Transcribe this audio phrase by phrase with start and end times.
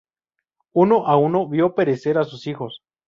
[0.83, 2.81] Uno a uno vio perecer a sus hijos.